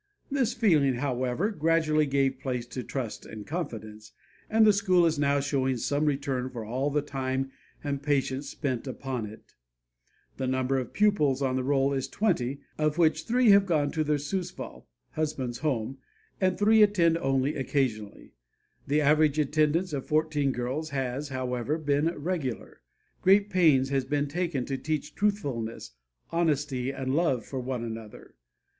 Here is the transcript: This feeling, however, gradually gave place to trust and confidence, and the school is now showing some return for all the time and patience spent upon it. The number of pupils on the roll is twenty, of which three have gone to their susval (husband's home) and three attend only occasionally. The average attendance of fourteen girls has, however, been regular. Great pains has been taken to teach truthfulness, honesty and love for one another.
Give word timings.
This 0.31 0.55
feeling, 0.55 0.95
however, 0.95 1.51
gradually 1.51 2.07
gave 2.07 2.39
place 2.39 2.65
to 2.65 2.81
trust 2.83 3.23
and 3.23 3.45
confidence, 3.45 4.13
and 4.49 4.65
the 4.65 4.73
school 4.73 5.05
is 5.05 5.19
now 5.19 5.39
showing 5.39 5.77
some 5.77 6.05
return 6.05 6.49
for 6.49 6.65
all 6.65 6.89
the 6.89 7.03
time 7.03 7.51
and 7.83 8.01
patience 8.01 8.49
spent 8.49 8.87
upon 8.87 9.27
it. 9.27 9.53
The 10.37 10.47
number 10.47 10.79
of 10.79 10.91
pupils 10.93 11.43
on 11.43 11.55
the 11.55 11.63
roll 11.63 11.93
is 11.93 12.07
twenty, 12.07 12.61
of 12.79 12.97
which 12.97 13.25
three 13.25 13.51
have 13.51 13.67
gone 13.67 13.91
to 13.91 14.03
their 14.03 14.17
susval 14.17 14.85
(husband's 15.11 15.59
home) 15.59 15.99
and 16.41 16.57
three 16.57 16.81
attend 16.81 17.19
only 17.19 17.53
occasionally. 17.53 18.33
The 18.87 19.01
average 19.01 19.37
attendance 19.37 19.93
of 19.93 20.07
fourteen 20.07 20.51
girls 20.51 20.89
has, 20.89 21.29
however, 21.29 21.77
been 21.77 22.07
regular. 22.17 22.81
Great 23.21 23.51
pains 23.51 23.89
has 23.89 24.03
been 24.03 24.27
taken 24.27 24.65
to 24.65 24.79
teach 24.79 25.13
truthfulness, 25.13 25.91
honesty 26.31 26.89
and 26.89 27.13
love 27.15 27.45
for 27.45 27.59
one 27.59 27.83
another. 27.83 28.33